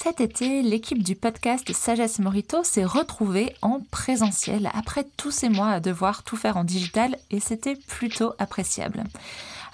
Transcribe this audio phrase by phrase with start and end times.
[0.00, 5.70] Cet été, l'équipe du podcast Sagesse Morito s'est retrouvée en présentiel après tous ces mois
[5.70, 9.02] à devoir tout faire en digital et c'était plutôt appréciable.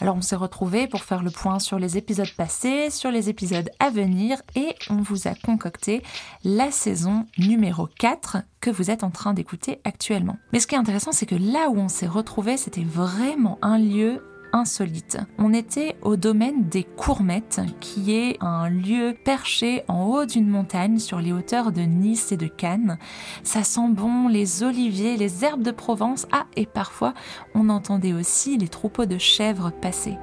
[0.00, 3.68] Alors on s'est retrouvés pour faire le point sur les épisodes passés, sur les épisodes
[3.80, 6.02] à venir et on vous a concocté
[6.42, 10.38] la saison numéro 4 que vous êtes en train d'écouter actuellement.
[10.54, 13.76] Mais ce qui est intéressant, c'est que là où on s'est retrouvés, c'était vraiment un
[13.76, 14.22] lieu
[14.54, 15.18] insolite.
[15.36, 20.98] On était au domaine des Courmettes, qui est un lieu perché en haut d'une montagne
[20.98, 22.98] sur les hauteurs de Nice et de Cannes.
[23.42, 26.26] Ça sent bon les oliviers, les herbes de Provence.
[26.30, 27.14] Ah, et parfois,
[27.54, 30.16] on entendait aussi les troupeaux de chèvres passer.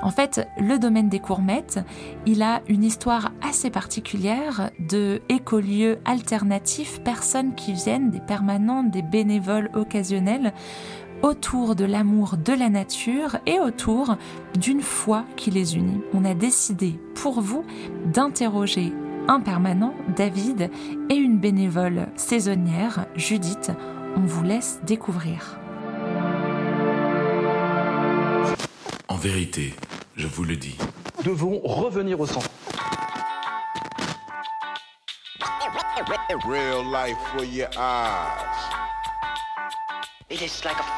[0.00, 1.80] En fait, le domaine des Courmettes,
[2.24, 9.02] il a une histoire assez particulière de écolieux alternatifs, personnes qui viennent, des permanents, des
[9.02, 10.52] bénévoles occasionnels,
[11.22, 14.16] autour de l'amour de la nature et autour
[14.58, 16.00] d'une foi qui les unit.
[16.14, 17.64] On a décidé pour vous
[18.06, 18.92] d'interroger
[19.28, 20.70] un permanent, David,
[21.10, 23.72] et une bénévole saisonnière, Judith.
[24.16, 25.58] On vous laisse découvrir.
[29.08, 29.74] En vérité,
[30.16, 30.76] je vous le dis.
[31.24, 32.48] Devons revenir au centre.
[36.46, 38.58] Real life for your eyes.
[40.30, 40.97] It is like a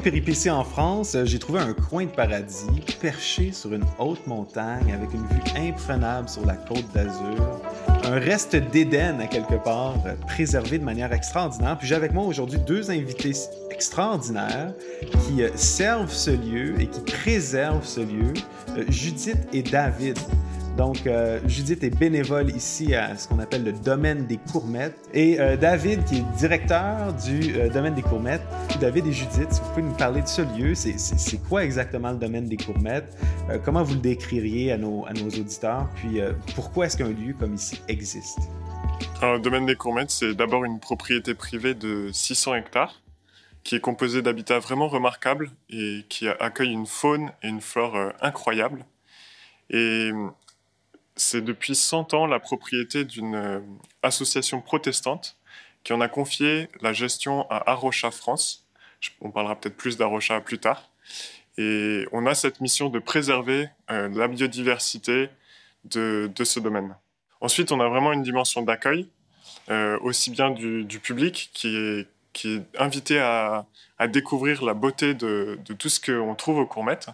[0.00, 2.66] Péripéties en France, euh, j'ai trouvé un coin de paradis
[3.00, 7.60] perché sur une haute montagne avec une vue imprenable sur la côte d'Azur.
[8.04, 11.76] Un reste d'Éden à quelque part, euh, préservé de manière extraordinaire.
[11.78, 13.32] Puis j'ai avec moi aujourd'hui deux invités
[13.70, 14.72] extraordinaires
[15.26, 18.32] qui euh, servent ce lieu et qui préservent ce lieu,
[18.88, 20.18] Judith et David.
[20.78, 25.08] Donc, euh, Judith est bénévole ici à ce qu'on appelle le domaine des Courmettes.
[25.12, 28.44] Et euh, David, qui est directeur du euh, domaine des Courmettes.
[28.80, 32.18] David et Judith, si vous pouvez nous parler de ce lieu, c'est quoi exactement le
[32.18, 33.12] domaine des Courmettes?
[33.64, 35.88] comment vous le décririez à nos, à nos auditeurs?
[35.96, 36.20] Puis,
[36.54, 38.38] pourquoi est-ce qu'un lieu comme ici existe?
[39.20, 43.02] Alors, le domaine des Courmettes, c'est d'abord une propriété privée de 600 hectares
[43.64, 48.84] qui est composée d'habitats vraiment remarquables et qui accueille une faune et une flore incroyables.
[49.70, 50.12] Et
[51.18, 53.60] c'est depuis 100 ans la propriété d'une euh,
[54.02, 55.36] association protestante
[55.84, 58.66] qui en a confié la gestion à Arocha France.
[59.20, 60.90] On parlera peut-être plus d'Arocha plus tard.
[61.56, 65.28] Et on a cette mission de préserver euh, la biodiversité
[65.84, 66.96] de, ce domaine.
[67.40, 69.08] Ensuite, on a vraiment une dimension d'accueil,
[69.70, 73.66] euh, aussi bien du, public qui est, qui est invité à,
[74.08, 77.08] découvrir la beauté de, tout ce qu'on trouve au Courmettes.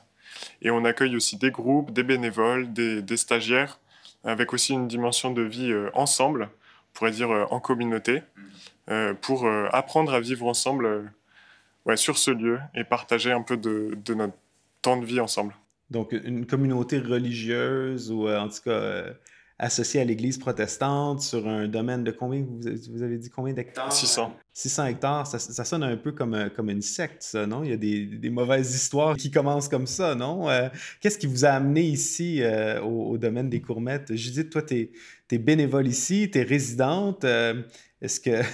[0.61, 3.79] Et on accueille aussi des groupes, des bénévoles, des stagiaires
[4.25, 8.23] avec aussi une dimension de vie euh, ensemble, on pourrait dire euh, en communauté,
[8.91, 11.11] euh, pour apprendre à vivre ensemble
[11.87, 14.35] ouais, sur ce lieu et partager un peu de, de, notre
[14.83, 15.55] temps de vie ensemble.
[15.91, 19.05] Donc une communauté religieuse ou en tout cas
[19.59, 23.93] associé à l'Église protestante sur un domaine de combien, vous, avez dit combien d'hectares?
[23.93, 24.37] 600.
[24.53, 27.63] 600 hectares, ça, sonne un peu comme, euh, comme une secte, ça, non?
[27.63, 30.49] Il y a des, mauvaises histoires qui commencent comme ça, non?
[30.49, 30.69] Euh,
[31.01, 34.15] qu'est-ce qui vous a amené ici euh, au, domaine des courmettes?
[34.15, 34.91] Judith, toi, tu
[35.31, 37.25] es, bénévole ici, tu es résidente.
[37.25, 38.41] Est-ce que...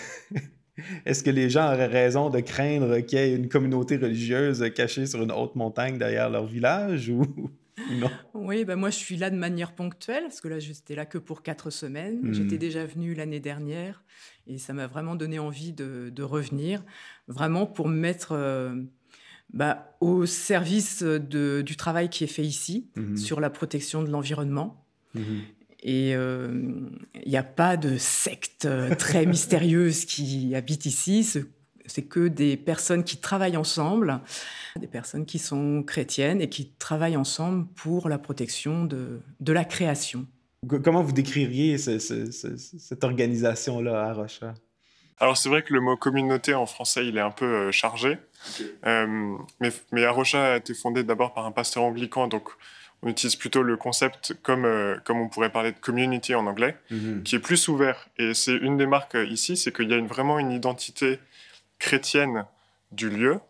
[1.04, 5.04] Est-ce que les gens auraient raison de craindre qu'il y ait une communauté religieuse cachée
[5.04, 7.50] sur une haute montagne derrière leur village ou?
[8.00, 8.10] non.
[8.34, 11.18] Oui, ben moi je suis là de manière ponctuelle, parce que là j'étais là que
[11.18, 12.20] pour quatre semaines.
[12.22, 12.32] Hmm.
[12.32, 14.02] J'étais déjà venue l'année dernière
[14.46, 16.82] et ça m'a vraiment donné envie de, revenir,
[17.28, 18.74] vraiment pour me mettre euh,
[19.52, 23.16] bah, au service de, du travail qui est fait ici hmm.
[23.16, 24.84] sur la protection de l'environnement.
[25.14, 25.40] Hmm.
[25.82, 26.70] Et euh,
[27.24, 31.26] il n'y a pas de secte euh, très mystérieuse qui habite ici.
[31.90, 34.20] C'est que des personnes qui travaillent ensemble
[34.78, 39.64] des personnes qui sont chrétiennes et qui travaillent ensemble pour la protection de, de la
[39.64, 40.26] création.
[40.84, 44.54] Comment vous décririez cette organisation-là à Rocha?
[45.18, 48.16] Alors c'est vrai que le mot communauté en français il est un peu euh, chargé,
[48.86, 52.48] euh, mais, mais Arocha a été fondé d'abord par un pasteur anglican, donc
[53.02, 56.74] on utilise plutôt le concept comme, euh, comme on pourrait parler de community en anglais,
[56.90, 57.22] mhm.
[57.22, 58.08] qui est plus ouvert.
[58.16, 61.18] Et c'est une des marques ici, c'est qu'il y a une, vraiment une identité
[61.80, 62.46] chrétienne
[62.92, 63.40] du lieu,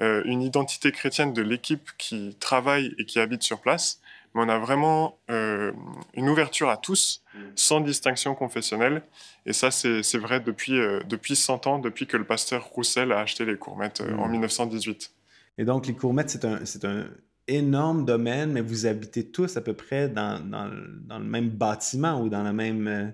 [0.00, 4.00] euh, une identité chrétienne de l'équipe qui travaille et qui habite sur place,
[4.34, 5.72] mais on a vraiment euh,
[6.14, 7.22] une ouverture à tous,
[7.54, 9.02] sans distinction confessionnelle.
[9.44, 13.20] Et ça, c'est vrai depuis, euh, depuis 100 ans, depuis que le pasteur Roussel a
[13.20, 15.12] acheté les Courmettes euh, en 1918.
[15.58, 17.04] Et donc, les Courmettes, c'est un, un
[17.46, 20.70] énorme domaine, mais vous habitez tous à peu près dans, dans,
[21.06, 23.12] dans le même bâtiment ou dans la même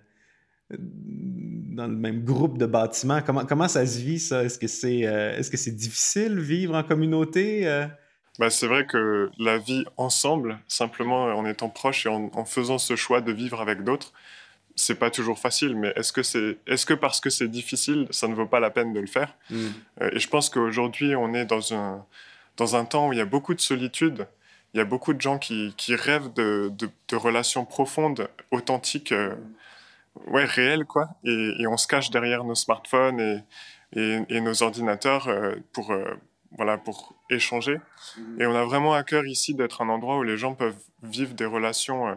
[0.71, 3.21] dans le même groupe de bâtiments.
[3.25, 4.45] Comment, comment ça se vit, ça?
[4.45, 7.87] Est-ce que c'est est -ce c'est difficile vivre en communauté?
[8.39, 12.95] Bah, c'est vrai que la vie ensemble, simplement en étant proche et en, faisant ce
[12.95, 14.13] choix de vivre avec d'autres,
[14.77, 18.29] c'est pas toujours facile, mais est-ce que, c'est, est-ce que parce que c'est difficile, ça
[18.29, 19.35] ne vaut pas la peine de le faire?
[19.51, 19.67] Mm.
[20.03, 22.07] euh, Et je pense qu'aujourd'hui, on est dans un,
[22.57, 24.29] dans un temps où il y a beaucoup de solitude,
[24.73, 26.71] il y a beaucoup de gens qui, qui rêvent de,
[27.09, 29.35] de, relations profondes, authentiques, euh,
[30.27, 31.09] ouais, réelles, quoi.
[31.25, 33.43] Et, et, on se cache derrière nos smartphones et,
[33.93, 35.93] et, et nos ordinateurs euh, pour,
[36.57, 37.79] voilà, pour échanger.
[38.17, 38.41] Mhm.
[38.41, 41.35] Et on a vraiment à cœur ici d'être un endroit où les gens peuvent vivre
[41.35, 42.15] des relations euh,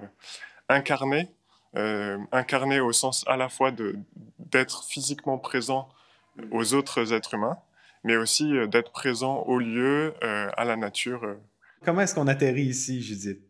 [0.69, 1.29] incarnées,
[1.75, 5.89] euh, incarnées au sens à la fois d'être physiquement présent
[6.51, 7.57] aux autres êtres humains,
[8.03, 11.35] mais aussi euh, d'être présent au lieu, à la nature.
[11.83, 13.41] Comment est-ce qu'on atterrit ici, Judith?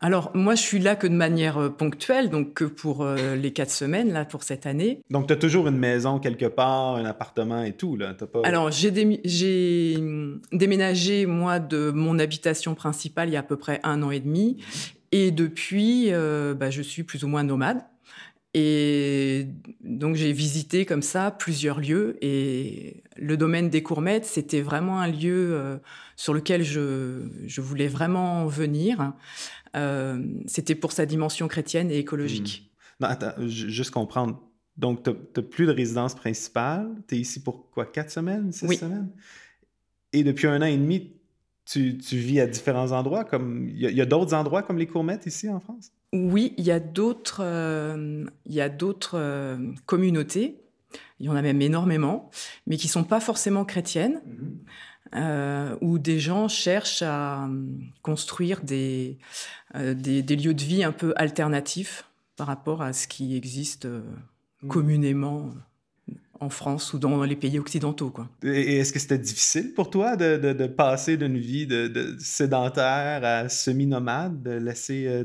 [0.00, 3.52] Alors, moi, je suis là que de manière euh, ponctuelle, donc que pour euh, les
[3.52, 5.00] quatre semaines, là, pour cette année.
[5.10, 8.14] Donc, tu as toujours une maison quelque part, un appartement et tout, là?
[8.14, 8.40] Pas...
[8.44, 8.90] Alors, j'ai
[10.52, 14.20] déménagé, moi, de mon habitation principale il y a à peu près un an et
[14.20, 14.58] demi.
[15.12, 17.82] Et depuis, euh, bah, je suis plus ou moins nomade.
[18.58, 19.48] Et
[19.84, 22.16] donc, j'ai visité comme ça plusieurs lieux.
[22.22, 25.78] Et le domaine des Courmettes, c'était vraiment un lieu
[26.16, 29.12] sur lequel je, je, voulais vraiment venir.
[29.76, 32.70] Euh, c'était pour sa dimension chrétienne et écologique.
[32.98, 33.04] Hmm.
[33.04, 34.42] Non, attends, juste comprendre.
[34.78, 36.88] Donc, tu n'as plus de résidence principale.
[37.08, 39.10] Tu es ici pour quoi, quatre semaines, six semaines?
[40.14, 41.12] Et depuis un an et demi,
[41.66, 43.24] tu, tu vis à différents endroits?
[43.24, 45.92] Comme Il y a, d'autres endroits comme les Courmettes ici en France?
[46.12, 49.56] Oui, il y a d'autres euh, il y a d'autres euh,
[49.86, 50.60] communautés.
[51.18, 52.30] Il y en a même énormément,
[52.66, 54.20] mais qui sont pas forcément chrétiennes.
[54.26, 54.70] Mm-hmm.
[55.14, 57.48] Euh, où des gens cherchent à
[58.02, 59.18] construire des,
[59.72, 64.68] des, lieux de vie un peu alternatifs par rapport à ce qui existe mmh.
[64.68, 65.52] communément
[66.40, 68.10] en France ou dans les pays occidentaux.
[68.10, 68.28] Quoi.
[68.42, 73.48] Et est-ce que c'était difficile pour toi de, de, passer d'une vie de, sédentaire à
[73.48, 75.24] semi-nomade, de laisser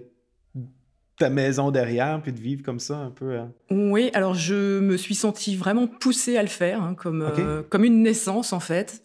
[1.21, 3.37] ta maison derrière puis de vivre comme ça un peu?
[3.69, 7.31] Oui, alors je me suis sentie vraiment poussée à le faire, hein, comme,
[7.69, 9.03] comme une naissance en fait.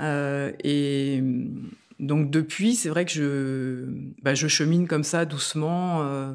[0.00, 1.22] Euh, et
[1.98, 3.84] donc depuis, c'est vrai que je,
[4.22, 6.02] bah, je chemine comme ça doucement.
[6.02, 6.32] Euh,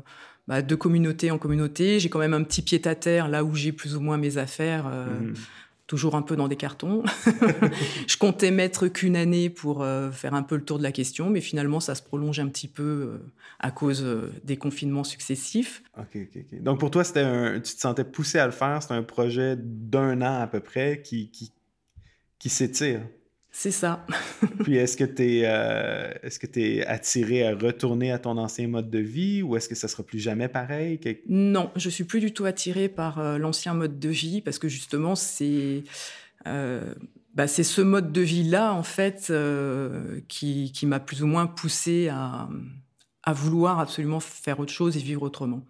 [0.48, 2.00] bah, de communauté en communauté.
[2.00, 4.38] J'ai quand même un petit pied à terre là où j'ai plus ou moins mes
[4.38, 5.34] affaires, euh, mmh.
[5.88, 7.04] Toujours un peu dans des cartons.
[8.08, 11.42] je comptais mettre qu'une année pour faire un peu le tour de la question, mais
[11.42, 13.20] finalement ça se prolonge un petit peu
[13.60, 14.06] à cause
[14.44, 15.84] des confinements successifs.
[15.98, 19.04] Ok, ok, Donc pour toi, c'était tu te sentais poussé à le faire, c'était un
[19.04, 21.52] projet d'un an à peu près qui, qui,
[22.40, 23.02] qui s'étire?
[23.58, 24.06] C'est ça.
[24.64, 28.68] Puis est-ce que tu es, euh, est-ce que es attiré à retourner à ton ancien
[28.68, 31.00] mode de vie ou est-ce que ça sera plus jamais pareil?
[31.30, 34.68] Non, je suis plus du tout attirée par euh, l'ancien mode de vie parce que
[34.68, 35.86] justement, c'est
[36.48, 36.94] euh,
[37.34, 39.32] bah, c'est ce mode de vie-là, en fait,
[40.28, 42.50] qui, qui m'a plus ou moins poussé à,
[43.24, 45.66] à vouloir absolument faire autre chose et vivre autrement.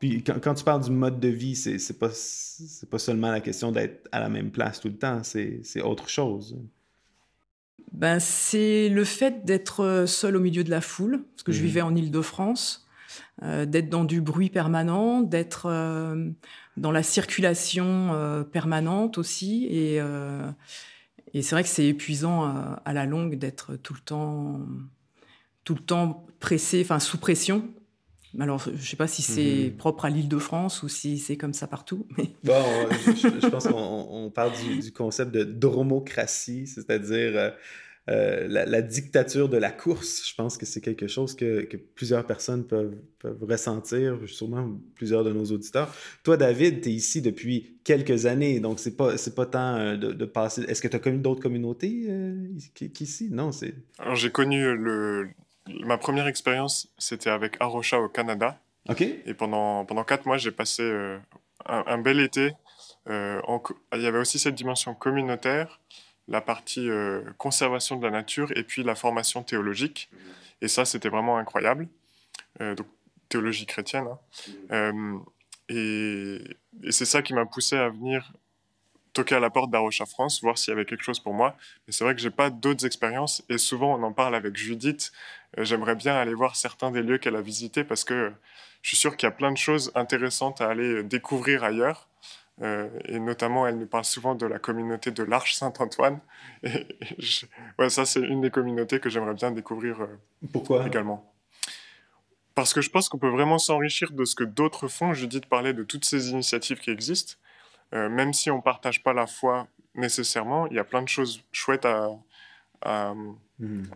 [0.00, 3.30] Puis quand, quand, tu parles du mode de vie, c'est, c'est pas, c'est pas seulement
[3.30, 6.56] la question d'être à la même place tout le temps, c'est, c'est autre chose
[7.92, 11.60] ben, C'est le fait d'être euh, seul au milieu de la foule, parce que je
[11.60, 11.66] mmh.
[11.66, 12.86] vivais en Île-de-France,
[13.42, 16.30] euh, d'être dans du bruit permanent, d'être euh,
[16.76, 19.66] dans la circulation permanente aussi.
[19.66, 19.96] Et,
[21.34, 22.44] et c'est vrai que c'est épuisant
[22.84, 24.60] à, la longue d'être tout le temps
[25.64, 27.68] tout le temps pressé, enfin sous pression.
[28.38, 29.76] Alors, je ne sais pas si c'est mmh.
[29.76, 32.06] propre à l'Île-de-France ou si c'est comme ça partout.
[32.16, 32.30] Mais...
[32.44, 32.54] Bon,
[33.06, 37.54] je, pense qu'on parle du, concept de dromocratie, c'est-à-dire
[38.08, 42.66] euh, la, dictature de la course, je pense que c'est quelque chose que, plusieurs personnes
[42.66, 42.96] peuvent,
[43.42, 45.94] ressentir, sûrement plusieurs de nos auditeurs.
[46.22, 50.24] Toi, David, tu es ici depuis quelques années, donc c'est pas, pas tant euh, de,
[50.24, 50.62] passer.
[50.62, 52.48] Est-ce que tu as connu d'autres communautés euh,
[52.94, 53.28] qu'ici?
[53.30, 53.74] Non, c'est.
[53.98, 55.28] Alors, j'ai connu le.
[55.84, 58.58] Ma première expérience, c'était avec Arosha au Canada.
[58.88, 59.02] OK.
[59.02, 60.82] Et pendant, pendant quatre mois, j'ai passé
[61.66, 62.52] un, bel été.
[63.08, 63.40] Il
[63.94, 65.78] y avait aussi cette dimension communautaire
[66.28, 70.10] la partie euh, conservation de la nature et puis la formation théologique.
[70.12, 70.18] Mhm.
[70.60, 71.88] Et ça, c'était vraiment incroyable.
[72.60, 72.86] Euh, donc,
[73.28, 74.06] théologie chrétienne.
[74.06, 74.18] Hein.
[74.70, 75.22] Mhm.
[75.70, 76.38] Euh,
[76.84, 78.32] et, c'est ça qui m'a poussé à venir
[79.18, 81.56] toquer à la porte d'Arocha France, voir s'il y avait quelque chose pour moi.
[81.86, 85.10] Mais c'est vrai que j'ai pas d'autres expériences et souvent on en parle avec Judith.
[85.58, 88.32] Euh, j'aimerais bien aller voir certains des lieux qu'elle a visités parce que
[88.82, 92.08] je suis sûr qu'il y a plein de choses intéressantes à aller découvrir ailleurs.
[92.62, 96.20] Euh, et notamment, elle nous parle souvent de la communauté de l'Arche Saint-Antoine.
[96.62, 96.86] Et,
[97.78, 100.06] ouais, ça, c'est une des communautés que j'aimerais bien découvrir euh,
[100.52, 100.86] Pourquoi?
[100.86, 101.32] également.
[102.54, 105.12] Parce que je pense qu'on peut vraiment s'enrichir de ce que d'autres font.
[105.12, 107.34] Judith parlait de toutes ces initiatives qui existent.
[107.94, 111.08] Euh, même si on ne partage pas la foi nécessairement, il y a plein de
[111.08, 112.10] choses chouettes à,
[112.82, 113.14] à,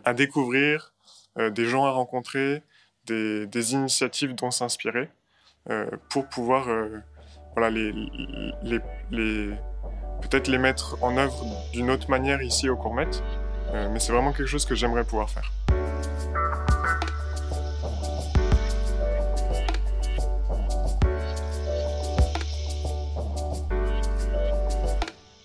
[0.03, 0.93] à découvrir,
[1.37, 2.63] euh, des gens à rencontrer,
[3.05, 5.09] des, des initiatives dont s'inspirer
[5.69, 6.67] euh, pour pouvoir
[7.55, 7.91] voilà, les,
[8.63, 8.79] les,
[9.11, 9.49] les,
[10.21, 13.09] peut-être les mettre en œuvre d'une autre manière ici au Courmet.
[13.73, 15.51] Euh, mais c'est vraiment quelque chose que j'aimerais pouvoir faire.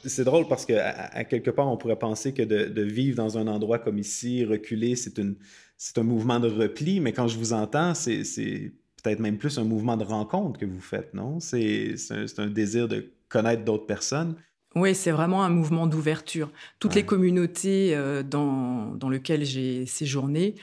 [0.08, 3.16] C'est drôle parce que à, à quelque part, on pourrait penser que de, de vivre
[3.16, 5.36] dans un endroit comme ici, reculer, c'est une
[5.76, 8.72] c'est un mouvement de repli, mais quand je vous entends, c'est c'est
[9.02, 11.40] peut-être même plus un mouvement de rencontre que vous faites, non?
[11.40, 14.36] C'est c'est un, un désir de connaître d'autres personnes.
[14.74, 16.50] Oui, c'est vraiment un mouvement d'ouverture.
[16.78, 16.96] Toutes Ouais.
[16.96, 20.56] les communautés euh, dans, dans lesquelles j'ai séjourné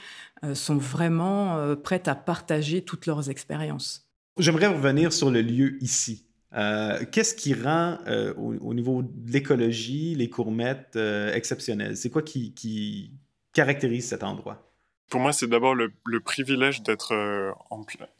[0.44, 4.08] euh, sont vraiment euh, prêtes à partager toutes leurs expériences.
[4.38, 6.25] J'aimerais revenir sur le lieu ici.
[6.54, 11.96] Euh, Qu'est-ce qui rend, euh, au, au niveau de l'écologie, les courmettes euh, exceptionnels?
[11.96, 13.12] C'est quoi qui,
[13.52, 14.62] caractérise cet endroit?
[15.08, 17.14] Pour moi, c'est d'abord le, privilège d'être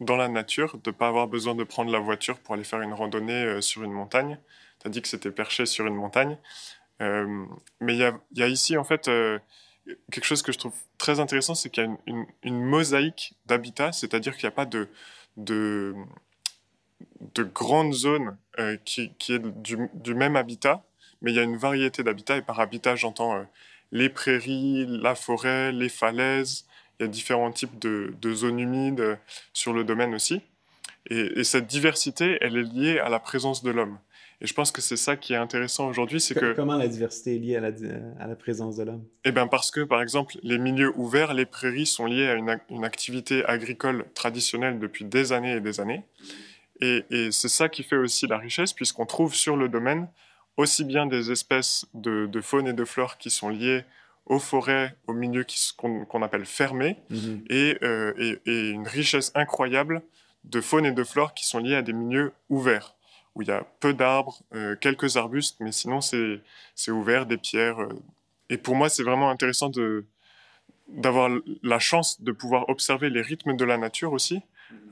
[0.00, 2.80] dans la nature, de ne pas avoir besoin de prendre la voiture pour aller faire
[2.80, 4.38] une randonnée sur une montagne.
[4.80, 6.38] Tu as dit que c'était perché sur une montagne.
[7.00, 9.10] Mais il y a, ici, en fait,
[10.12, 11.96] quelque chose que je trouve très intéressant, c'est qu'il y a
[12.44, 15.94] une, mosaïque d'habitats, c'est-à-dire qu'il n'y a pas de,
[17.34, 20.84] de grandes zones euh, qui, qui est du, du même habitat,
[21.22, 23.42] mais il y a une variété d'habitats, et par habitat, j'entends euh,
[23.92, 26.66] les prairies, la forêt, les falaises,
[26.98, 29.16] il y a différents types de, de zones humides euh,
[29.52, 30.40] sur le domaine aussi.
[31.08, 33.98] Et, et cette diversité, elle est liée à la présence de l'homme.
[34.42, 37.36] Et je pense que c'est ça qui est intéressant aujourd'hui, c'est que, Comment la diversité
[37.36, 37.70] est liée à la,
[38.20, 39.04] à la présence de l'homme?
[39.24, 42.58] eh ben parce que, par exemple, les milieux ouverts, les prairies sont liées à une,
[42.68, 46.04] une activité agricole traditionnelle depuis des années et des années.
[46.80, 50.08] Et, et c'est ça qui fait aussi la richesse, puisqu'on trouve sur le domaine
[50.56, 53.84] aussi bien des espèces de, de faune et de flore qui sont liées
[54.26, 57.44] aux forêts, aux milieux qu'on appelle fermés, Mhm.
[57.50, 60.02] et, euh, et- et une richesse incroyable
[60.44, 62.94] de faune et de flore qui sont liées à des milieux ouverts,
[63.34, 66.40] où il y a peu d'arbres, euh, quelques arbustes, mais sinon c'est
[66.90, 67.80] ouvert, des pierres.
[67.80, 67.88] euh.
[68.50, 69.70] Et pour moi, c'est vraiment intéressant
[70.88, 71.28] d'avoir
[71.62, 74.40] la chance de pouvoir observer les rythmes de la nature aussi,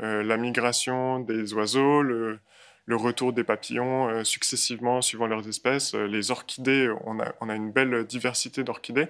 [0.00, 2.38] Euh, la migration des oiseaux, le,
[2.86, 7.48] le retour des papillons euh, successivement suivant leurs espèces, euh, les orchidées, on a, on
[7.48, 9.08] a une belle diversité d'orchidées,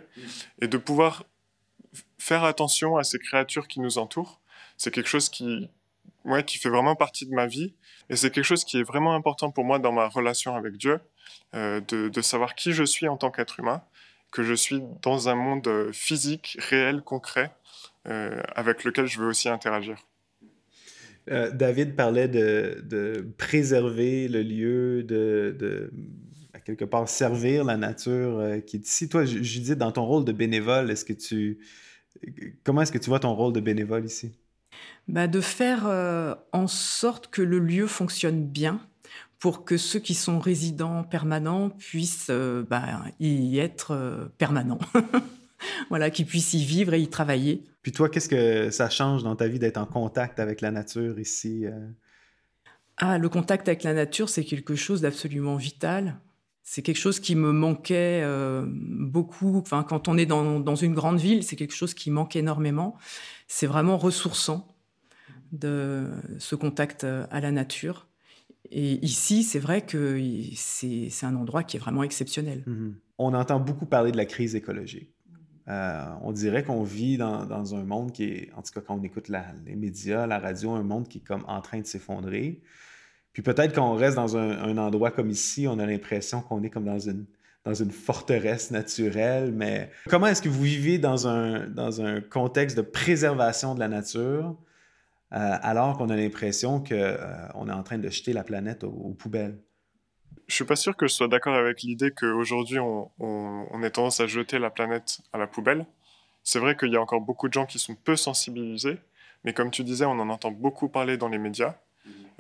[0.60, 1.24] et de pouvoir
[2.18, 4.40] faire attention à ces créatures qui nous entourent,
[4.76, 5.68] c'est quelque chose qui,
[6.24, 7.74] ouais, qui fait vraiment partie de ma vie,
[8.10, 11.00] et c'est quelque chose qui est vraiment important pour moi dans ma relation avec Dieu,
[11.54, 13.82] euh, de, de savoir qui je suis en tant qu'être humain,
[14.30, 17.52] que je suis dans un monde physique, réel, concret,
[18.04, 19.96] avec lequel je veux aussi interagir.
[21.30, 25.90] Euh, David parlait de, préserver le lieu, de,
[26.52, 29.08] à quelque part servir la nature euh, qui est ici.
[29.08, 31.58] Toi, Ju- Judith, dans ton rôle de bénévole, est-ce que tu
[32.62, 34.32] comment est-ce que tu vois ton rôle de bénévole ici?
[35.08, 38.80] Bah, de faire euh, en sorte que le lieu fonctionne bien
[39.38, 42.30] pour que ceux qui sont résidents permanents puissent
[42.70, 44.78] bah, y être permanents.
[45.88, 47.64] voilà, qu'ils puissent y vivre et y travailler.
[47.82, 51.18] Puis toi, qu'est-ce que ça change dans ta vie d'être en contact avec la nature
[51.18, 51.66] ici?
[51.66, 51.88] euh?
[52.96, 56.20] Ah, le contact avec la nature, c'est quelque chose d'absolument vital.
[56.62, 59.58] C'est quelque chose qui me manquait euh, beaucoup.
[59.58, 62.96] Enfin, quand on est dans, dans une grande ville, c'est quelque chose qui manque énormément.
[63.48, 64.66] C'est vraiment ressourçant
[65.52, 68.06] de ce contact euh, à la nature.
[68.70, 70.18] Et ici, c'est vrai que
[70.56, 72.62] c'est un endroit qui est vraiment exceptionnel.
[72.66, 72.96] Mhm.
[73.18, 75.13] On entend beaucoup parler de la crise écologique.
[75.68, 79.02] Euh, on dirait qu'on vit dans, un monde qui est, en tout cas quand on
[79.02, 82.60] écoute les médias, la radio, un monde qui est comme en train de s'effondrer.
[83.32, 86.70] Puis peut-être quand on reste dans un, endroit comme ici, on a l'impression qu'on est
[86.70, 89.52] comme dans une, forteresse naturelle.
[89.52, 94.56] Mais comment est-ce que vous vivez dans un, contexte de préservation de la nature
[95.32, 99.58] euh, alors qu'on a l'impression qu'on est en train de jeter la planète aux poubelles?
[100.46, 103.90] Je suis pas sûr que je sois d'accord avec l'idée qu'aujourd'hui on, on, on ait
[103.90, 105.86] tendance à jeter la planète à la poubelle.
[106.42, 108.98] C'est vrai qu'il y a encore beaucoup de gens qui sont peu sensibilisés,
[109.44, 111.76] mais comme tu disais, on en entend beaucoup parler dans les médias.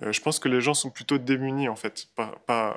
[0.02, 2.08] Euh, je pense que les gens sont plutôt démunis en fait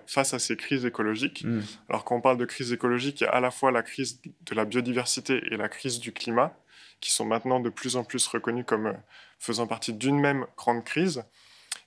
[0.05, 1.43] face à ces crises écologiques.
[1.43, 1.61] Mm.
[1.89, 4.21] Alors quand on parle de crise écologique, il y a à la fois la crise
[4.23, 6.55] de la biodiversité et la crise du climat,
[6.99, 8.93] qui sont maintenant de plus en plus reconnues comme euh,
[9.39, 11.23] faisant partie d'une même grande crise.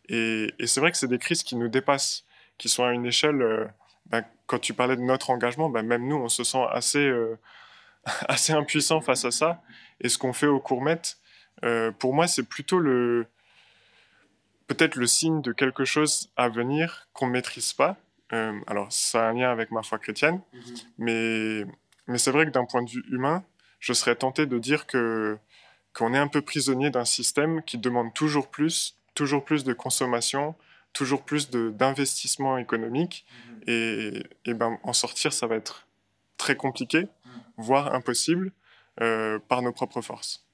[0.09, 2.25] Et, c'est vrai que c'est des crises qui nous dépassent,
[2.61, 3.43] qui sont à une échelle.
[3.43, 3.67] Euh,
[4.07, 7.11] ben, quand tu parlais de notre engagement, ben, même nous, on se sent assez,
[8.29, 9.62] assez impuissant face à ça.
[10.00, 11.00] Et ce qu'on fait au Courmet,
[11.99, 13.26] pour moi, c'est plutôt le,
[14.71, 17.97] peut-être le signe de quelque chose à venir qu'on ne maîtrise pas.
[18.33, 20.75] Euh, alors, ça a un lien avec ma foi chrétienne, mhm.
[20.99, 21.64] mais,
[22.07, 23.43] mais c'est vrai que d'un point de vue humain,
[23.81, 25.38] je serais tenté de dire que
[25.93, 30.55] qu'on est un peu prisonnier d'un système qui demande toujours plus, toujours plus de consommation,
[30.92, 33.62] toujours plus d'investissement économique, mhm.
[33.68, 35.87] et, et, ben, en sortir, ça va être
[36.37, 37.42] très compliqué, mhm.
[37.56, 38.52] voire impossible,
[39.00, 40.44] euh, par nos propres forces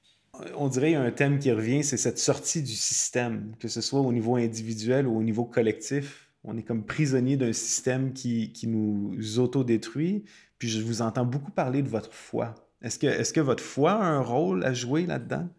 [0.55, 4.11] on dirait un thème qui revient, c'est cette sortie du système, que ce soit au
[4.11, 6.29] niveau individuel ou au niveau collectif.
[6.43, 10.23] On est comme prisonnier d'un système qui, qui nous autodétruit.
[10.59, 12.55] Puis je vous entends beaucoup parler de votre foi.
[12.81, 15.49] Est-ce que, est-ce que votre foi a un rôle à jouer là-dedans?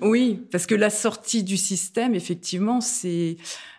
[0.00, 3.36] Oui, parce que la sortie du système, effectivement, c'est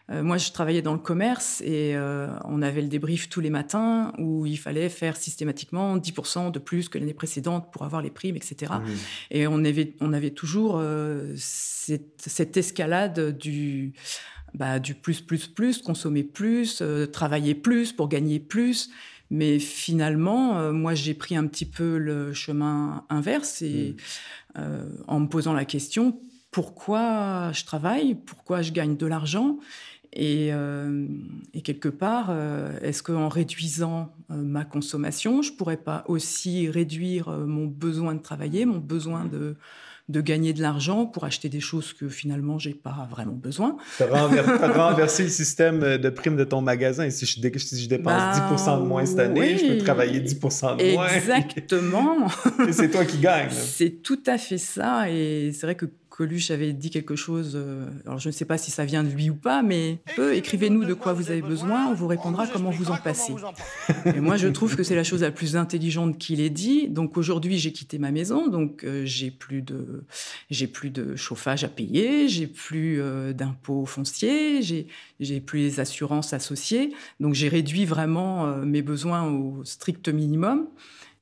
[0.10, 3.50] euh, moi, je travaillais dans le commerce et euh, on avait le débrief tous les
[3.50, 8.10] matins où il fallait faire systématiquement 10% de plus que l'année précédente pour avoir les
[8.10, 8.74] primes, etc.
[8.74, 8.90] Mmh.
[9.32, 13.94] Et on avait, on avait toujours euh, cette, escalade du,
[14.54, 18.90] bah, du plus, plus, plus, consommer plus, travailler plus pour gagner plus.
[19.30, 23.98] Mais finalement, moi, j'ai pris un petit peu le chemin inverse et
[24.56, 24.62] mmh.
[25.06, 26.22] en me posant la question
[26.52, 29.60] pourquoi je travaille, pourquoi je gagne de l'argent
[30.20, 31.08] euh,
[31.54, 37.30] et, quelque part, euh, est-ce qu'en réduisant euh, ma consommation, je pourrais pas aussi réduire
[37.30, 39.56] mon besoin de travailler, mon besoin de,
[40.10, 43.78] de gagner de l'argent pour acheter des choses que finalement j'ai pas vraiment besoin?
[43.98, 47.10] Tu as, renversé le système de prime de ton magasin.
[47.12, 50.78] Si je, si je dépense 10% ben de moins cette année, je peux travailler 10%
[50.78, 51.10] de moins.
[51.10, 52.28] Exactement.
[52.68, 53.52] et c'est toi qui gagnes.
[53.52, 55.12] C'est tout à fait ça.
[55.12, 55.86] Et c'est vrai que
[56.18, 59.10] Coluche avait dit quelque chose, euh, alors je ne sais pas si ça vient de
[59.10, 62.72] lui ou pas, mais peu, écrivez-nous de quoi vous avez besoin, on vous répondra comment
[62.72, 63.36] vous en passez.
[64.04, 66.90] Et moi, je trouve que c'est la chose la plus intelligente qu'il ait dit.
[66.90, 70.06] Donc aujourd'hui, j'ai quitté ma maison, donc euh, j'ai plus de
[70.50, 74.88] j'ai plus de chauffage à payer, j'ai plus euh, d'impôts fonciers, j'ai
[75.20, 80.66] j'ai plus les assurances associées, donc j'ai réduit vraiment mes besoins au strict minimum.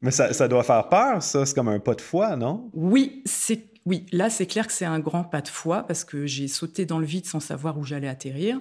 [0.02, 1.46] Mais ça, ça doit faire peur, ça.
[1.46, 2.70] C'est comme un pas de foi, non?
[2.74, 6.26] Oui, c'est oui, là, c'est clair que c'est un grand pas de foi parce que
[6.26, 8.60] j'ai sauté dans le vide sans savoir où j'allais atterrir.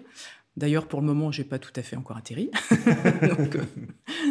[0.57, 2.51] D'ailleurs, pour le moment, j'ai pas tout à fait encore atterri.
[3.23, 3.65] Donc, euh,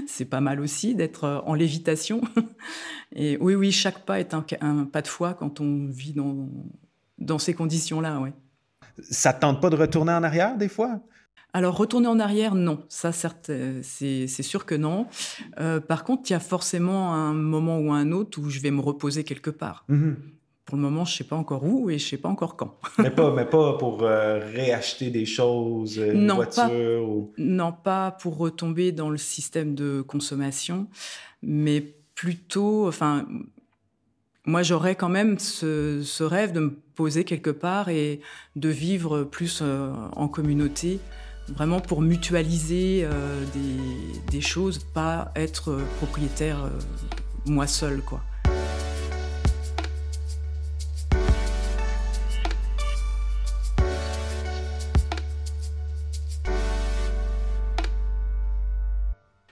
[0.07, 2.21] c'est pas mal aussi d'être euh, en lévitation.
[3.15, 6.47] Et oui, oui, chaque pas est un, pas de foi quand on vit dans,
[7.17, 8.33] dans ces conditions-là, ouais.
[9.09, 11.01] Ça tente pas de retourner en arrière des fois?
[11.51, 12.85] Alors, retourner en arrière, non.
[12.87, 15.07] Ça, certes, euh, c'est sûr que non.
[15.87, 18.81] par contre, il y a forcément un moment ou un autre où je vais me
[18.81, 19.83] reposer quelque part.
[19.89, 20.15] Mm-hmm.
[20.73, 22.55] Pour le moment, je ne sais pas encore où et je ne sais pas encore
[22.55, 22.75] quand.
[22.97, 27.71] mais, pas, mais pas pour euh, réacheter des choses, euh, une non, voiture pas, Non,
[27.71, 30.87] pas pour retomber dans le système de consommation,
[31.43, 33.27] mais plutôt, enfin,
[34.47, 38.19] moi j'aurais quand même ce, rêve de me poser quelque part et
[38.55, 40.99] de vivre plus euh, en communauté,
[41.49, 43.07] vraiment pour mutualiser
[43.53, 46.67] des, des, choses, pas être propriétaire
[47.45, 48.23] moi seul, quoi.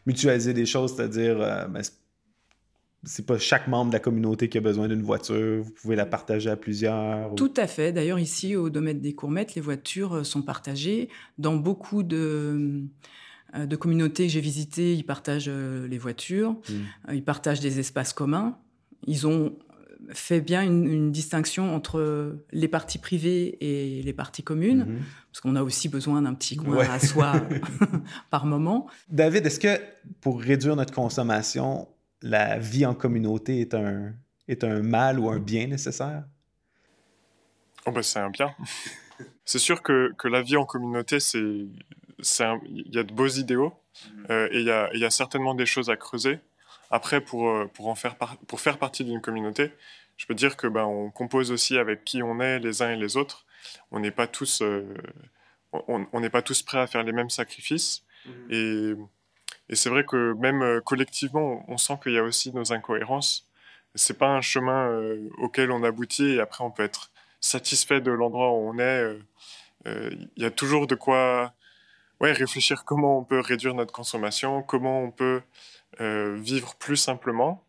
[0.06, 1.82] Mutualiser des choses, c'est-à-dire, euh, ben,
[3.04, 6.06] c'est pas chaque membre de la communauté qui a besoin d'une voiture, vous pouvez la
[6.06, 7.34] partager à plusieurs.
[7.36, 7.92] Tout à fait.
[7.92, 11.10] D'ailleurs, ici, au domaine des Courmettes, les voitures euh, sont partagées.
[11.38, 12.84] Dans beaucoup de,
[13.56, 17.14] euh, de communautés que j'ai visitées, ils partagent les voitures, mmh.
[17.14, 18.58] ils partagent des espaces communs.
[19.08, 19.58] Ils ont
[20.14, 25.00] fait bien une, distinction entre les parties privées et les parties communes, mhm.
[25.32, 27.34] parce qu'on a aussi besoin d'un petit coin à soi
[28.30, 28.88] par moment.
[29.10, 29.82] David, est-ce que
[30.22, 31.88] pour réduire notre consommation,
[32.22, 34.14] la vie en communauté est un,
[34.48, 36.24] est un mal ou un bien nécessaire?
[37.86, 38.54] Oh ben c'est un bien.
[39.46, 43.74] c'est sûr que, que, la vie en communauté, c'est, il y a de beaux idéaux
[44.30, 46.40] euh, et il y a, y a certainement des choses à creuser.
[46.92, 49.72] Après, pour, euh, pour, en faire, pour faire partie d'une communauté,
[50.18, 52.96] je peux dire que ben, on compose aussi avec qui on est les uns et
[52.96, 53.46] les autres.
[53.92, 54.94] On n'est pas tous, euh,
[55.72, 58.04] on n'est pas tous prêts à faire les mêmes sacrifices.
[58.26, 58.48] Mhm.
[58.52, 58.94] Et,
[59.70, 63.50] et c'est vrai que même euh, collectivement, on sent qu'il y a aussi nos incohérences.
[63.96, 64.90] C'est pas un chemin
[65.40, 69.18] auquel on aboutit et après on peut être satisfait de l'endroit où on est
[69.86, 71.54] il y a toujours de quoi
[72.22, 75.42] ouais, réfléchir comment on peut réduire notre consommation, comment on peut
[76.00, 77.66] vivre plus simplement,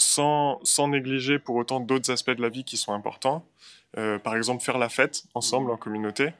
[0.00, 3.44] sans, négliger pour autant d'autres aspects de la vie qui sont importants.
[3.94, 6.32] par exemple, faire la fête ensemble en communauté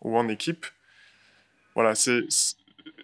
[0.00, 0.66] ou en équipe.
[1.74, 2.28] Voilà, c'est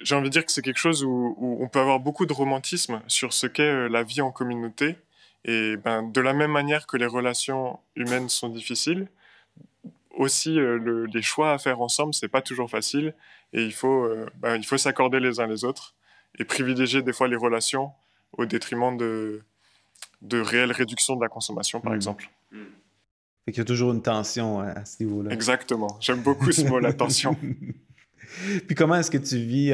[0.03, 3.03] j'ai envie de dire que c'est quelque chose où, on peut avoir beaucoup de romantisme
[3.07, 4.97] sur ce qu'est euh, la vie en communauté.
[5.45, 9.09] Et ben, de la même manière que les relations humaines sont difficiles,
[10.11, 13.15] aussi euh, les choix à faire ensemble, c'est pas toujours facile.
[13.53, 15.95] Et il faut, euh, ben, il faut s'accorder les uns les autres
[16.39, 17.91] et privilégier des fois les relations
[18.33, 19.43] au détriment de,
[20.23, 21.97] de réelle réduction de la consommation, par mmh.
[21.97, 22.31] exemple.
[22.53, 22.59] Mmh.
[23.45, 25.33] Fait qu'il y a toujours une tension à ce niveau-là.
[25.33, 25.97] Exactement.
[26.01, 27.37] J'aime beaucoup ce mot, la tension.
[28.67, 29.73] puis comment est-ce que tu vis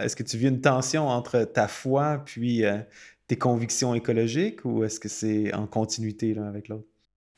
[0.00, 2.78] est-ce que tu vis une tension entre ta foi puis euh,
[3.26, 6.86] tes convictions écologiques ou est-ce que c'est en continuité l'un avec l'autre?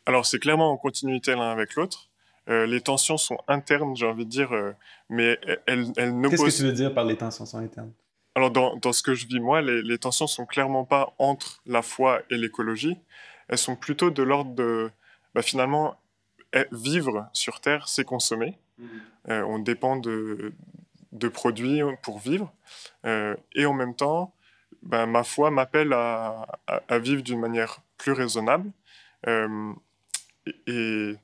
[0.06, 2.10] Alors c'est clairement en continuité l'un avec l'autre.
[2.48, 4.72] Euh, les tensions sont internes, j'ai envie de dire, euh,
[5.10, 7.92] mais elles, elles Qu'est-ce que tu veux dire par les tensions sont internes?
[8.38, 11.60] Alors dans, dans, ce que je vis moi, les, les tensions sont clairement pas entre
[11.66, 12.96] la foi et l'écologie.
[13.48, 14.92] Elles sont plutôt de l'ordre de,
[15.34, 16.00] bah, finalement,
[16.52, 18.56] eh, vivre sur Terre, c'est consommer.
[19.28, 20.52] Euh, on dépend de,
[21.10, 22.52] de, produits pour vivre.
[23.04, 24.32] Euh, et en même temps,
[24.82, 28.70] ben, ma foi m'appelle à, à, vivre d'une manière plus raisonnable.
[29.26, 29.72] Euh,
[30.68, 31.16] et,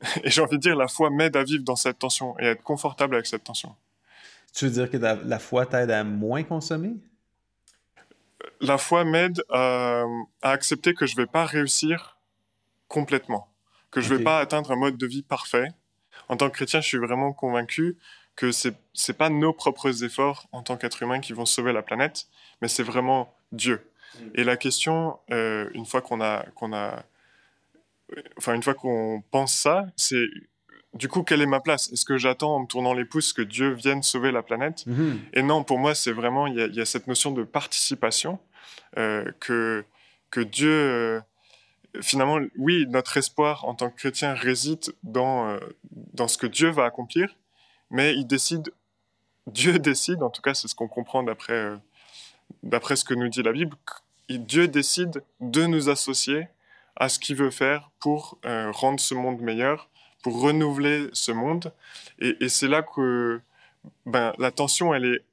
[0.22, 2.50] et j'ai envie de dire, la foi m'aide à vivre dans cette tension et à
[2.50, 3.74] être confortable avec cette tension.
[4.52, 6.94] Tu veux dire que la, foi t'aide à moins consommer?
[8.60, 10.04] La foi m'aide à,
[10.42, 12.18] à, accepter que je ne vais pas réussir
[12.88, 13.48] complètement,
[13.90, 15.68] que je ne vais pas atteindre un mode de vie parfait,
[16.28, 17.98] en tant que chrétien, je suis vraiment convaincu
[18.36, 18.74] que c'est
[19.08, 22.26] n'est pas nos propres efforts en tant qu'être humain qui vont sauver la planète,
[22.60, 23.90] mais c'est vraiment Dieu.
[24.14, 24.28] Mm.
[24.34, 27.04] Et la question, euh, une fois qu'on a qu'on a,
[28.38, 30.24] enfin une fois qu'on pense ça, c'est
[30.94, 31.90] du coup quelle est ma place?
[31.92, 34.84] Est-ce que j'attends en me tournant les pouces que Dieu vienne sauver la planète?
[34.86, 35.18] Mm-hmm.
[35.34, 38.38] Et non, pour moi, c'est vraiment il y, a cette notion de participation
[38.98, 39.84] euh, que
[40.30, 41.20] que Dieu euh,
[42.00, 45.58] finalement, oui, notre espoir en tant que chrétien réside dans, euh,
[45.90, 47.36] dans ce que Dieu va accomplir,
[47.90, 48.72] mais il décide,
[49.46, 51.72] Dieu décide, en tout cas c'est ce qu'on comprend d'après
[52.62, 53.76] d'après ce que nous dit la Bible,
[54.28, 56.48] Dieu décide de nous associer
[56.96, 59.88] à ce qu'il veut faire pour rendre ce monde meilleur,
[60.22, 61.72] pour renouveler ce monde.
[62.18, 63.40] Et, c'est là que
[64.06, 65.24] ben, la tension, elle est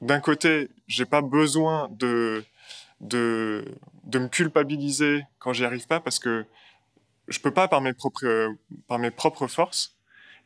[0.00, 2.44] d'un côté, j'ai pas besoin de
[3.00, 3.64] de,
[4.04, 6.46] de me culpabiliser quand j'y arrive pas parce que
[7.28, 8.54] je peux pas par mes propres,
[8.86, 9.96] par mes propres forces.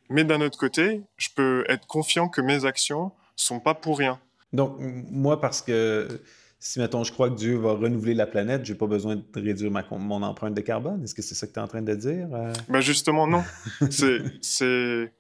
[0.09, 4.21] Mais d'un autre côté, je peux être confiant que mes actions sont pas pour rien.
[4.53, 6.23] Donc, moi, parce que
[6.67, 9.71] si, mettons, je crois que Dieu va renouveler la planète, j'ai pas besoin de réduire
[9.71, 11.05] ma, mon empreinte de carbone.
[11.05, 12.29] Est-ce que c'est ça que tu es en train de dire?
[12.35, 12.53] Euh?
[12.69, 13.45] Ben justement, non.
[13.91, 15.13] c'est.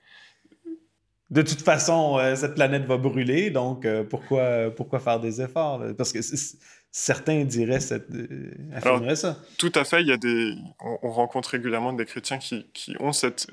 [1.31, 5.83] De toute façon, euh, cette planète va brûler, donc euh, pourquoi, pourquoi faire des efforts?
[5.97, 6.19] Parce que
[6.91, 9.39] certains diraient cette, euh, ça.
[9.57, 10.03] Tout à fait.
[10.03, 13.47] Il y a des, on, rencontre régulièrement des chrétiens qui, qui ont cette,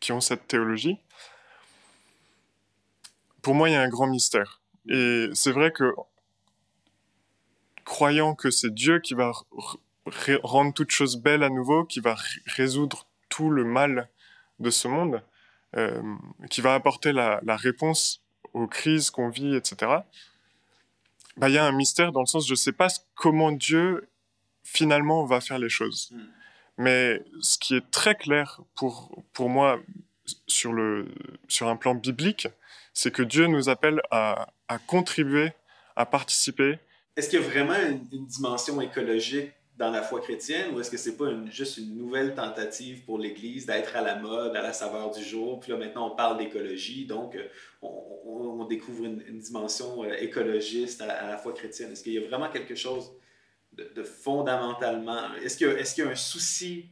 [0.00, 0.98] qui ont cette théologie.
[3.42, 4.62] Pour moi, il y a un grand mystère.
[4.88, 5.92] Et c'est vrai que,
[7.84, 9.32] croyant que c'est Dieu qui va
[10.42, 12.16] rendre toute chose belle à nouveau, qui va
[12.46, 14.08] résoudre tout le mal
[14.58, 15.22] de ce monde,
[15.76, 16.02] euh,
[16.50, 20.00] qui va apporter la, la réponse aux crises qu'on vit, etc
[21.36, 24.08] bah, y a un mystère dans le sens, je ne sais pas comment Dieu
[24.62, 26.10] finalement va faire les choses.
[26.12, 26.26] Hmm.
[26.76, 29.80] Mais ce qui est très clair pour, pour moi
[30.46, 31.08] sur, le,
[31.48, 32.48] sur un plan biblique,
[32.92, 35.52] c'est que Dieu nous appelle à, à contribuer,
[35.96, 36.78] à participer.
[37.16, 40.96] Est-ce qu'il y a vraiment une, dimension écologique dans la foi chrétienne ou est-ce que
[40.96, 45.10] c'est pas juste une nouvelle tentative pour l'Église d'être à la mode, à la saveur
[45.10, 45.60] du jour?
[45.60, 47.48] Puis là, maintenant, on parle d'écologie, donc euh,
[47.82, 51.92] on, découvre une, dimension euh, écologiste à, la foi chrétienne.
[51.92, 53.12] Est-ce qu'il y a vraiment quelque chose
[53.72, 55.34] de, fondamentalement...
[55.42, 56.86] Est-ce qu'il y, y a un souci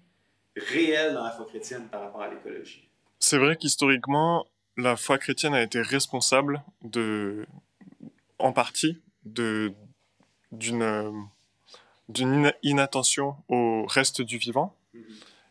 [0.57, 2.89] réel dans la foi chrétienne par rapport à l'écologie?
[3.19, 7.47] C'est vrai qu'historiquement, la foi chrétienne a été responsable de,
[8.39, 9.73] en partie de,
[10.53, 11.29] d'une
[12.09, 14.77] d'une inattention au reste du vivant.
[14.95, 15.01] Mm-hmm.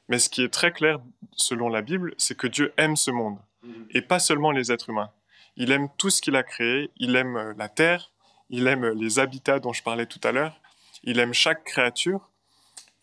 [0.10, 1.00] Mais ce qui est très clair
[1.32, 3.86] selon la Bible, c'est que Dieu aime ce monde, mm-hmm.
[3.92, 5.12] et pas seulement les êtres humains.
[5.56, 8.12] Il aime tout ce qu'il a créé, il aime euh, la terre,
[8.50, 10.62] il aime les habitats dont je parlais tout à l'heure,
[11.04, 12.30] il aime chaque créature.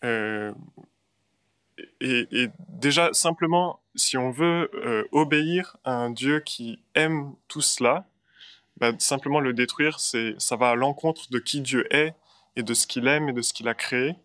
[0.03, 0.53] Euh,
[2.01, 8.05] et, déjà, simplement, si on veut euh, obéir à un Dieu qui aime tout cela,
[8.79, 12.13] bah, simplement le détruire, ça va à l'encontre de qui Dieu est
[12.55, 14.15] et de ce qu'il aime et de ce qu'il a créé.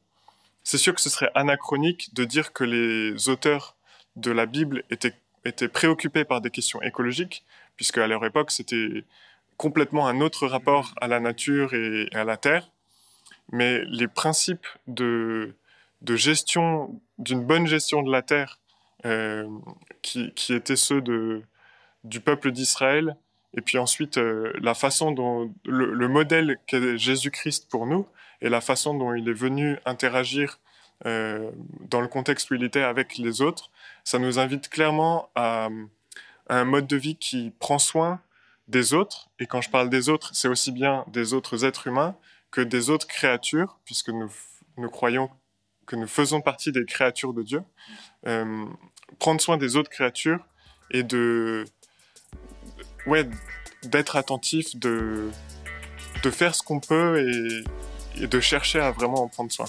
[0.63, 3.77] c'est sûr que ce serait anachronique de dire que les auteurs
[4.17, 7.45] de la Bible étaient, préoccupés par des questions écologiques,
[7.77, 9.05] puisque à leur époque, c'était
[9.57, 12.71] complètement un autre rapport à la nature et à la terre.
[13.53, 15.55] Mais les principes de,
[16.07, 18.59] gestion, d'une bonne gestion de la terre,
[19.05, 19.47] euh,
[20.01, 21.03] qui, étaient ceux
[22.05, 23.17] du peuple d'Israël,
[23.57, 28.07] et puis ensuite euh, la façon dont le, le modèle qu'est Jésus-Christ pour nous,
[28.41, 30.59] et la façon dont il est venu interagir
[31.07, 33.71] euh, dans le contexte où il était avec les autres,
[34.05, 35.69] ça nous invite clairement à,
[36.49, 38.21] un mode de vie qui prend soin
[38.69, 39.31] des autres.
[39.39, 42.17] Et quand je parle des autres, c'est aussi bien des autres êtres humains
[42.51, 44.31] que des autres créatures, puisque nous,
[44.77, 45.31] nous croyons
[45.87, 47.63] que nous faisons partie des créatures de Dieu.
[48.27, 48.67] Euh,
[49.19, 50.45] prendre soin des autres créatures
[50.91, 51.65] et de
[53.07, 53.29] ouais
[53.83, 55.31] d'être attentif de
[56.23, 57.65] de faire ce qu'on peut et,
[58.23, 59.67] et, de chercher à vraiment en prendre soin.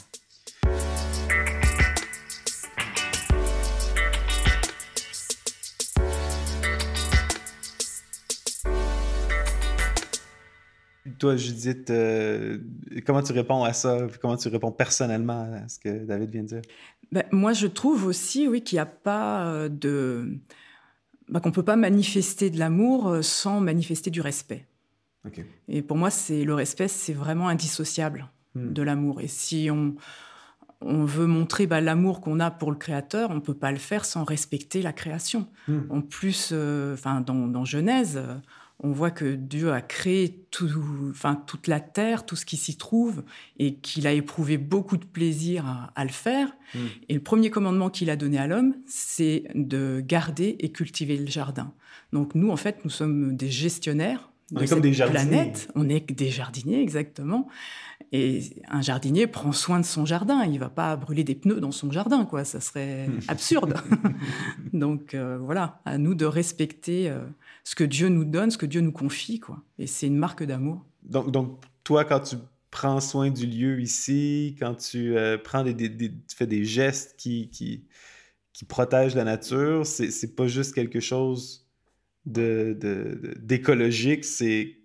[11.20, 12.60] Toi, Judith, euh,
[13.06, 14.08] comment tu réponds à ça?
[14.22, 16.62] Comment tu réponds personnellement à ce que David vient de dire?
[17.12, 20.38] Ben, moi, je trouve aussi, oui, qu'il n'y a pas euh, de...
[21.30, 24.68] Ben, qu'on ne peut pas manifester de l'amour euh, sans manifester du respect.
[25.26, 25.46] Okay.
[25.68, 28.74] Et pour moi, c'est le respect, c'est vraiment indissociable hmm.
[28.74, 29.22] de l'amour.
[29.22, 29.96] Et si on,
[30.82, 33.80] on veut montrer bah, l'amour qu'on a pour le créateur, on ne peut pas le
[33.80, 35.48] faire sans respecter la création.
[35.68, 35.82] Hmm.
[35.90, 38.22] En plus, euh, dans, dans Genèse,
[38.80, 40.70] on voit que Dieu a créé tout,
[41.10, 43.24] enfin, toute la terre, tout ce qui s'y trouve,
[43.58, 46.50] et qu'il a éprouvé beaucoup de plaisir à, à le faire.
[46.74, 46.80] Mm.
[47.10, 51.28] Et le premier commandement qu'il a donné à l'homme, c'est de garder et cultiver le
[51.28, 51.74] jardin.
[52.14, 55.70] Donc nous, en fait, nous sommes des gestionnaires on est comme des planète.
[55.76, 57.48] On est des jardiniers, exactement.
[58.12, 60.46] Et un jardinier prend soin de son jardin.
[60.46, 62.44] Il va pas brûler des pneus dans son jardin, quoi.
[62.44, 63.76] Ça serait absurde.
[64.74, 67.20] Donc euh, voilà, à nous de respecter euh,
[67.64, 69.64] ce que Dieu nous donne, ce que Dieu nous confie, quoi.
[69.80, 70.86] Et c'est une marque d'amour.
[71.04, 72.36] Donc, donc, toi, quand tu
[72.70, 76.66] prends soin du lieu ici, quand tu euh, prends des, des, des, tu fais des
[76.66, 77.86] gestes qui, qui,
[78.54, 81.65] qui protègent la nature, c'est pas juste quelque chose
[82.26, 84.78] d'écologique, de, de, c'est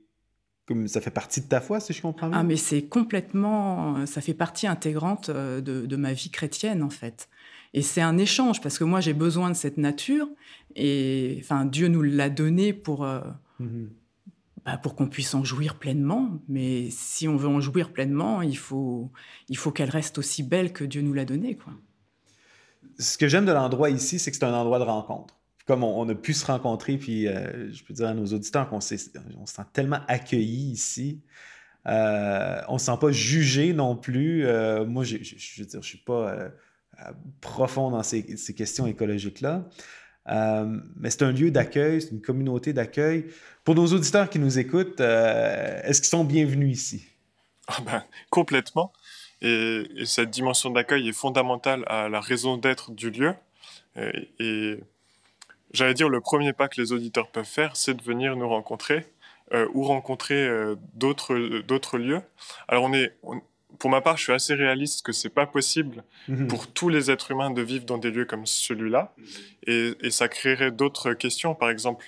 [0.66, 2.38] comme ça fait partie de ta foi, si je comprends bien?
[2.38, 7.28] Ah, mais c'est complètement, ça fait partie intégrante de, de, ma vie chrétienne en fait.
[7.74, 10.28] Et c'est un échange parce que moi j'ai besoin de cette nature
[10.76, 13.20] et enfin Dieu nous l'a donné pour euh,
[13.58, 13.88] mm -hmm.
[14.64, 16.40] bah, pour qu'on puisse en jouir pleinement.
[16.48, 19.10] Mais si on veut en jouir pleinement, il faut
[19.48, 21.72] il faut qu'elle reste aussi belle que Dieu nous l'a donnée quoi.
[22.98, 25.39] Ce que j'aime de l'endroit ici, c'est que c'est un endroit de rencontre
[25.70, 28.78] comme on, a pu se rencontrer, puis euh, je peux dire à nos auditeurs qu'on
[28.78, 31.20] on se sent tellement accueillis ici.
[31.86, 34.44] Euh, on ne se sent pas jugé non plus.
[34.46, 36.50] Euh, moi, je, je, je suis pas
[37.40, 39.64] profond dans ces, ces questions écologiques-là.
[40.96, 43.26] Mais c'est un lieu d'accueil, c'est une communauté d'accueil.
[43.62, 47.06] Pour nos auditeurs qui nous écoutent, est-ce qu'ils sont bienvenus ici?
[47.68, 48.92] Ah ben, complètement.
[49.40, 53.34] Et, et cette dimension d'accueil est fondamentale à la raison d'être du lieu.
[54.40, 54.80] Et
[55.72, 59.06] j'allais dire, le premier pas que les auditeurs peuvent faire, c'est de venir nous rencontrer
[59.52, 62.22] euh, ou rencontrer euh, d'autres d'autres lieux.
[62.68, 63.40] Alors on est, on,
[63.78, 66.46] pour ma part, je suis assez réaliste que c'est pas possible mmh.
[66.46, 69.14] pour tous les êtres humains de vivre dans des lieux comme celui-là,
[69.66, 71.54] et, et, ça créerait d'autres questions.
[71.54, 72.04] Par exemple,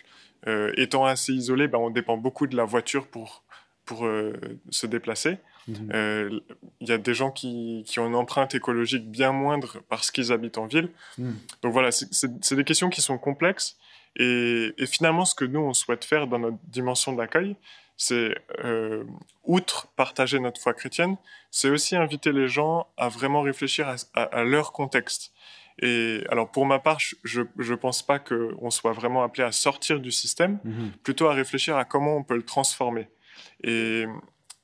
[0.47, 3.43] euh, étant assez isolé, ben, on dépend beaucoup de la voiture pour
[3.85, 4.09] pour
[4.71, 5.39] se déplacer.
[5.69, 5.91] Il mmh.
[5.95, 6.41] euh,
[6.81, 10.59] y a des gens qui, qui, ont une empreinte écologique bien moindre parce qu'ils habitent
[10.59, 10.91] en ville.
[11.19, 11.31] Mmh.
[11.63, 13.77] Donc voilà, c'est des questions qui sont complexes.
[14.17, 17.57] Et, et, finalement, ce que nous, on souhaite faire dans notre dimension d'accueil,
[17.97, 19.05] c'est, euh,
[19.45, 21.17] outre partager notre foi chrétienne,
[21.51, 25.33] c'est aussi inviter les gens à vraiment réfléchir à, à, à, leur contexte.
[25.81, 30.01] Et alors, pour ma part, je ne pense pas qu'on soit vraiment appelé à sortir
[30.01, 30.89] du système, mmh.
[31.03, 33.09] plutôt à réfléchir à comment on peut le transformer.
[33.65, 34.05] Et,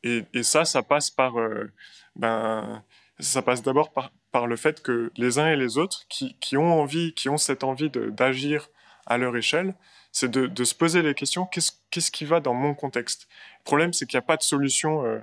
[0.03, 1.73] et, ça, ça passe par, euh,
[2.17, 2.83] ben,
[3.19, 4.11] ça passe d'abord par,
[4.47, 7.65] le fait que les uns et les autres qui, qui ont envie, qui ont cette
[7.65, 8.69] envie d'agir
[9.07, 9.75] à leur échelle,
[10.13, 13.27] c'est de, se poser les questions qu'est-ce qu'est-ce qui va dans mon contexte?
[13.61, 15.19] Le problème, c'est qu'il n'y a pas de solution euh,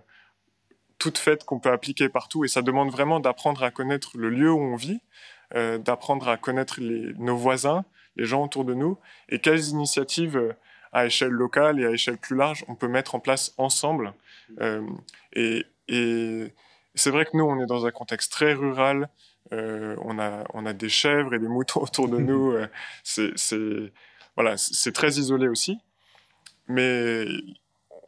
[0.98, 4.52] toute faite qu'on peut appliquer partout, et ça demande vraiment d'apprendre à connaître le lieu
[4.52, 5.00] où on vit,
[5.56, 7.86] euh, d'apprendre à connaître nos voisins,
[8.18, 8.98] les gens autour de nous,
[9.30, 10.56] et quelles initiatives
[10.95, 14.13] à échelle locale et à échelle plus large on peut mettre en place ensemble.
[14.62, 14.81] Euh,
[15.34, 15.65] et,
[16.97, 19.10] c'est vrai que nous, on est dans un contexte très rural.
[19.51, 22.53] Euh, on, a, on a des chèvres et des moutons autour de nous.
[22.53, 22.67] Euh,
[23.03, 23.91] c'est
[24.38, 25.77] voilà, c'est très isolé aussi.
[26.67, 27.25] Mais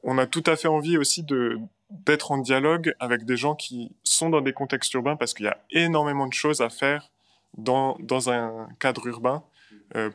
[0.04, 3.92] on a tout à fait envie aussi de, d'être en dialogue avec des gens qui
[4.04, 7.12] sont dans des contextes urbains parce qu'il y a énormément de choses à faire
[7.58, 9.44] dans, dans un cadre urbain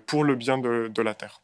[0.07, 1.42] pour le bien de, la Terre.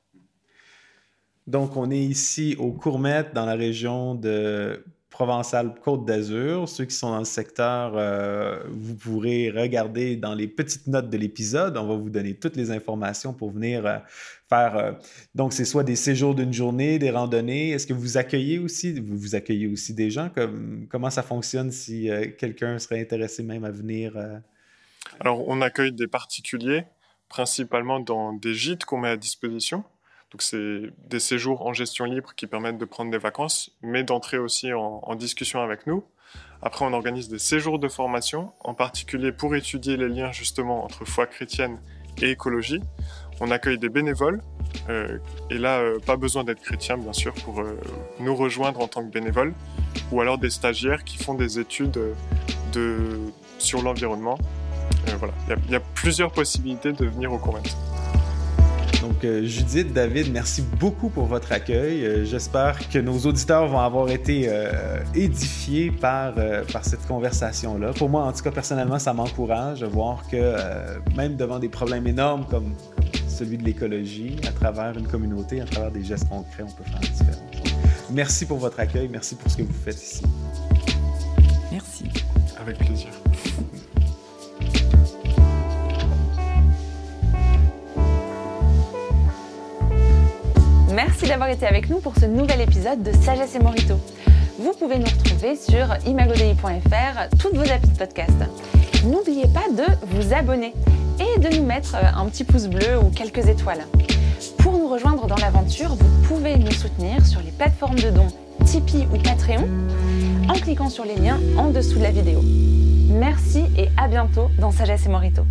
[1.48, 6.68] Donc, on est ici au Courmette, dans la région de Provençal-Côte d'Azur.
[6.68, 11.16] Ceux qui sont dans le secteur, euh, vous pourrez regarder dans les petites notes de
[11.16, 11.78] l'épisode.
[11.78, 13.96] On va vous donner toutes les informations pour venir euh,
[14.50, 14.76] faire.
[14.76, 14.92] Euh,
[15.34, 17.70] donc, c'est soit des séjours d'une journée, des randonnées.
[17.70, 20.28] Est-ce que vous accueillez aussi, vous, vous accueillez aussi des gens?
[20.28, 24.12] Comme, comment ça fonctionne si quelqu'un serait intéressé même à venir?
[25.18, 26.84] Alors, on accueille des particuliers,
[27.30, 29.82] principalement dans des gîtes qu'on met à disposition.
[30.30, 34.38] Donc c'est des séjours en gestion libre qui permettent de prendre des vacances, mais d'entrer
[34.38, 36.04] aussi en, discussion avec nous.
[36.60, 41.04] Après, on organise des séjours de formation, en particulier pour étudier les liens justement entre
[41.06, 41.80] foi chrétienne
[42.20, 42.80] et écologie.
[43.40, 44.42] On accueille des bénévoles,
[44.90, 47.80] euh, et là, euh, pas besoin d'être chrétien bien sûr pour euh,
[48.20, 49.54] nous rejoindre en tant que bénévole,
[50.10, 51.98] ou alors des stagiaires qui font des études
[52.72, 53.18] de,
[53.58, 54.38] sur l'environnement.
[55.18, 57.62] Voilà, il y, y, a plusieurs possibilités de venir au convent.
[59.00, 62.04] Donc, euh, Judith, David, merci beaucoup pour votre accueil.
[62.04, 67.92] Euh, J'espère que nos auditeurs vont avoir été euh, édifiés par, euh, par cette conversation-là.
[67.92, 71.68] Pour moi, en tout cas, personnellement, ça m'encourage de voir que euh, même devant des
[71.68, 72.74] problèmes énormes comme,
[73.38, 77.00] celui de l'écologie, à travers une communauté, à travers des gestes concrets, on peut faire
[77.00, 78.10] la différence.
[78.10, 79.08] Merci pour votre accueil.
[79.10, 80.22] Merci pour ce que vous faites ici.
[81.70, 82.04] Merci.
[82.60, 83.10] Avec plaisir.
[90.94, 93.94] Merci d'avoir été avec nous pour ce nouvel épisode de Sagesse et Morito.
[94.58, 98.36] Vous pouvez nous retrouver sur imagodei.fr, toutes vos applis de podcast.
[99.04, 100.72] N'oubliez pas de vous abonner
[101.20, 103.84] et de nous mettre un petit pouce bleu ou quelques étoiles.
[104.58, 108.28] Pour nous rejoindre dans l'aventure, vous pouvez nous soutenir sur les plateformes de dons
[108.64, 109.68] Tipeee ou Patreon
[110.48, 112.40] en cliquant sur les liens en dessous de la vidéo.
[113.10, 115.42] Merci et à bientôt dans Sagesse et Morito.